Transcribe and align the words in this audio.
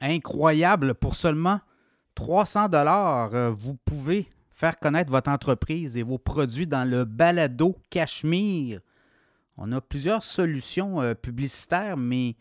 incroyable. 0.00 0.94
Pour 0.94 1.14
seulement 1.16 1.60
300 2.14 2.68
dollars, 2.68 3.34
euh, 3.34 3.50
vous 3.50 3.76
pouvez 3.84 4.28
faire 4.52 4.78
connaître 4.78 5.10
votre 5.10 5.30
entreprise 5.30 5.96
et 5.96 6.02
vos 6.02 6.18
produits 6.18 6.66
dans 6.66 6.88
le 6.88 7.04
balado 7.04 7.76
Cachemire. 7.90 8.80
On 9.56 9.72
a 9.72 9.80
plusieurs 9.80 10.22
solutions 10.22 11.00
euh, 11.00 11.14
publicitaires, 11.14 11.96
mais 11.96 12.36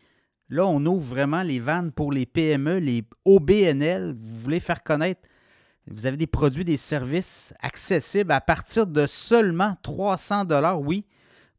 là, 0.49 0.65
on 0.65 0.83
ouvre 0.85 1.13
vraiment 1.13 1.43
les 1.43 1.59
vannes 1.59 1.91
pour 1.91 2.11
les 2.11 2.25
PME, 2.25 2.77
les 2.79 3.03
OBNL. 3.25 4.15
Vous 4.19 4.35
voulez 4.41 4.59
faire 4.59 4.83
connaître, 4.83 5.21
vous 5.89 6.05
avez 6.05 6.17
des 6.17 6.27
produits, 6.27 6.65
des 6.65 6.77
services 6.77 7.53
accessibles 7.61 8.31
à 8.31 8.41
partir 8.41 8.87
de 8.87 9.05
seulement 9.05 9.75
300 9.83 10.45
dollars. 10.45 10.81
Oui, 10.81 11.05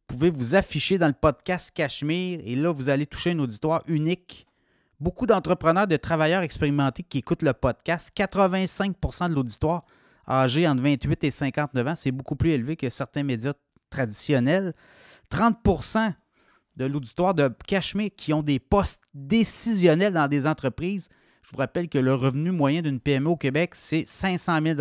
vous 0.09 0.17
pouvez 0.17 0.31
vous 0.31 0.55
afficher 0.55 0.99
dans 0.99 1.07
le 1.09 1.13
podcast 1.13 1.71
Cachemire 1.73 2.41
et 2.45 2.57
là, 2.57 2.73
vous 2.73 2.89
allez 2.89 3.07
toucher 3.07 3.31
un 3.31 3.39
auditoire 3.39 3.83
unique. 3.87 4.45
Beaucoup 5.01 5.27
d'entrepreneurs, 5.27 5.87
de 5.87 5.97
travailleurs 5.97 6.43
expérimentés 6.43 7.05
qui 7.05 7.19
écoutent 7.19 7.43
le 7.43 7.53
podcast, 7.53 8.11
85% 8.17 9.29
de 9.31 9.35
l'auditoire 9.35 9.85
âgé 10.29 10.67
entre 10.67 10.83
28 10.83 11.25
et 11.25 11.31
59 11.31 11.87
ans, 11.87 11.97
c'est 11.97 12.11
beaucoup 12.11 12.37
plus 12.37 12.51
élevé 12.51 12.77
que 12.77 12.91
certains 12.91 13.23
médias 13.23 13.55
traditionnels. 13.91 14.75
30% 15.31 16.15
de 16.77 16.85
l'auditoire 16.85 17.35
de 17.35 17.51
Cachemire 17.67 18.11
qui 18.17 18.33
ont 18.33 18.43
des 18.43 18.59
postes 18.59 19.03
décisionnels 19.15 20.15
dans 20.15 20.29
des 20.29 20.47
entreprises. 20.47 21.09
Je 21.43 21.51
vous 21.51 21.59
rappelle 21.59 21.89
que 21.89 21.99
le 21.99 22.15
revenu 22.15 22.51
moyen 22.51 22.83
d'une 22.83 23.01
PME 23.01 23.31
au 23.31 23.37
Québec, 23.37 23.75
c'est 23.75 24.05
500 24.07 24.61
000 24.63 24.81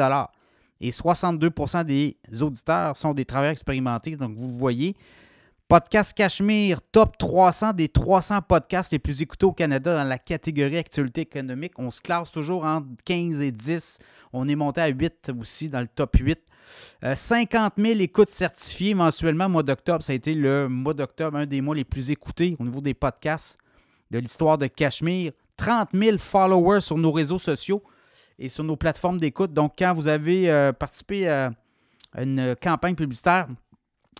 et 0.80 0.91
62% 0.91 1.84
des 1.86 2.17
auditeurs 2.41 2.95
sont 2.95 3.13
des 3.13 3.25
travailleurs 3.25 3.52
expérimentés. 3.52 4.16
Donc, 4.16 4.36
vous 4.36 4.52
voyez, 4.58 4.95
Podcast 5.67 6.13
Cachemire, 6.13 6.80
top 6.94 7.17
300 7.17 7.73
des 7.73 7.89
300 7.89 8.41
podcasts 8.48 8.94
les 8.94 8.99
plus 8.99 9.21
écoutés 9.21 9.45
au 9.45 9.52
Canada 9.52 9.98
dans 9.98 10.08
la 10.08 10.17
catégorie 10.17 10.77
actualité 10.77 11.21
économique. 11.21 11.73
On 11.77 11.91
se 11.91 11.99
classe 11.99 12.31
toujours 12.31 12.63
entre 12.63 12.88
15 13.03 13.41
et 13.41 13.52
10. 13.52 13.99
On 14.31 14.48
est 14.48 14.55
monté 14.55 14.80
à 14.80 14.88
8 14.88 15.33
aussi 15.38 15.67
dans 15.67 15.81
le 15.81 15.88
top 15.88 16.16
8. 16.16 16.39
50 17.14 17.73
000 17.77 18.00
écoutes 18.00 18.30
certifiées 18.30 18.94
mensuellement 18.94 19.47
au 19.47 19.50
mois 19.50 19.64
d'octobre. 19.64 20.05
Ça 20.05 20.14
a 20.14 20.16
été 20.16 20.36
le 20.36 20.69
mois 20.69 20.94
d'octobre, 20.94 21.38
un 21.38 21.45
des 21.45 21.59
mois 21.59 21.75
les 21.75 21.83
plus 21.83 22.11
écoutés 22.11 22.55
au 22.59 22.64
niveau 22.64 22.80
des 22.80 22.94
podcasts 22.94 23.58
de 24.09 24.20
l'histoire 24.20 24.58
de 24.58 24.67
Cachemire. 24.67 25.33
30 25.58 25.89
000 25.94 26.17
followers 26.17 26.80
sur 26.80 26.97
nos 26.97 27.11
réseaux 27.11 27.39
sociaux 27.39 27.83
et 28.39 28.47
sur 28.47 28.64
nos 28.64 28.77
plateformes 28.77 29.20
d'écoute. 29.20 29.52
Donc, 29.52 29.73
quand 29.77 29.94
vous 29.94 30.08
avez 30.08 30.49
euh, 30.49 30.72
participé 30.72 31.27
à 31.27 31.52
une 32.17 32.55
campagne 32.61 32.95
publicitaire, 32.95 33.47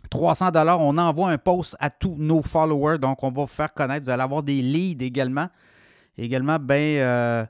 300 0.10 0.52
dollars, 0.52 0.80
on 0.80 0.98
envoie 0.98 1.30
un 1.30 1.38
post 1.38 1.76
à 1.80 1.90
tous 1.90 2.16
nos 2.18 2.42
followers. 2.42 2.98
Donc, 2.98 3.24
on 3.24 3.32
va 3.32 3.42
vous 3.42 3.48
faire 3.48 3.74
connaître. 3.74 4.06
Vous 4.06 4.10
allez 4.10 4.24
avoir 4.24 4.44
des 4.44 4.62
leads 4.62 5.04
également. 5.04 5.50
Également, 6.18 6.58
ben, 6.60 6.98
euh, 6.98 7.46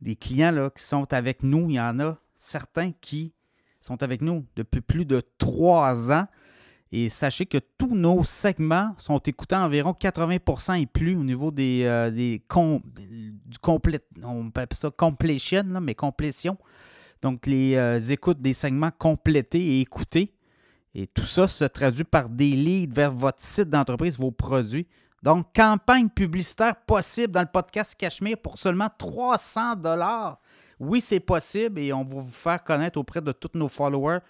des 0.00 0.16
clients 0.16 0.52
là, 0.52 0.70
qui 0.70 0.82
sont 0.82 1.12
avec 1.12 1.42
nous. 1.42 1.70
Il 1.70 1.76
y 1.76 1.80
en 1.80 1.98
a 2.00 2.16
certains 2.36 2.92
qui 3.00 3.32
sont 3.80 4.02
avec 4.02 4.20
nous 4.20 4.44
depuis 4.56 4.80
plus 4.80 5.04
de 5.04 5.22
trois 5.38 6.12
ans. 6.12 6.26
Et 6.92 7.08
sachez 7.08 7.46
que 7.46 7.58
tous 7.78 7.96
nos 7.96 8.22
segments 8.22 8.94
sont 8.96 9.18
écoutés 9.18 9.56
environ 9.56 9.90
80% 9.92 10.80
et 10.80 10.86
plus 10.86 11.16
au 11.16 11.24
niveau 11.24 11.50
des, 11.50 11.82
euh, 11.84 12.10
des 12.10 12.42
du 12.48 13.58
complet, 13.60 14.00
on 14.22 14.46
appelle 14.46 14.68
ça 14.72 14.90
completion, 14.90 15.64
mais 15.82 15.94
complétion. 15.94 16.56
Donc, 17.22 17.46
les 17.46 17.74
euh, 17.74 17.98
écoutes 17.98 18.40
des 18.40 18.52
segments 18.52 18.92
complétés 18.96 19.78
et 19.78 19.80
écoutés. 19.80 20.35
Et 20.98 21.06
tout 21.06 21.24
ça 21.24 21.46
se 21.46 21.64
traduit 21.64 22.04
par 22.04 22.30
des 22.30 22.52
leads 22.52 22.94
vers 22.94 23.12
votre 23.12 23.42
site 23.42 23.68
d'entreprise, 23.68 24.18
vos 24.18 24.30
produits. 24.30 24.88
Donc, 25.22 25.54
campagne 25.54 26.08
publicitaire 26.08 26.74
possible 26.74 27.34
dans 27.34 27.42
le 27.42 27.48
podcast 27.52 27.94
Cachemire 27.98 28.38
pour 28.38 28.56
seulement 28.56 28.88
300 28.96 29.76
dollars. 29.76 30.40
Oui, 30.80 31.02
c'est 31.02 31.20
possible 31.20 31.80
et 31.80 31.92
on 31.92 32.02
va 32.02 32.22
vous 32.22 32.30
faire 32.30 32.64
connaître 32.64 32.98
auprès 32.98 33.20
de 33.20 33.30
tous 33.32 33.50
nos 33.58 33.68
followers, 33.68 34.20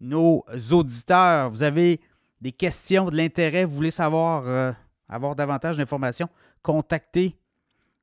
nos 0.00 0.44
auditeurs. 0.70 1.50
Vous 1.50 1.64
avez 1.64 2.00
des 2.40 2.52
questions, 2.52 3.10
de 3.10 3.16
l'intérêt, 3.16 3.64
vous 3.64 3.74
voulez 3.74 3.90
savoir, 3.90 4.44
euh, 4.46 4.70
avoir 5.08 5.34
davantage 5.34 5.76
d'informations, 5.76 6.28
contactez 6.62 7.36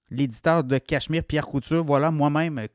l'éditeur 0.09 0.66
de 0.66 0.78
Cachemire, 0.79 1.23
Pierre 1.23 1.47
Couture. 1.47 1.85
Voilà, 1.85 2.11
moi-même, 2.11 2.67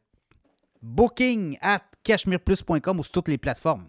booking 0.80 1.58
at 1.60 1.82
cachemireplus.com 2.04 3.00
ou 3.00 3.02
sur 3.02 3.12
toutes 3.12 3.28
les 3.28 3.36
plateformes. 3.36 3.86